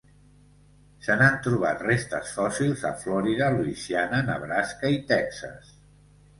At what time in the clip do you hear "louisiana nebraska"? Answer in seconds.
3.59-4.95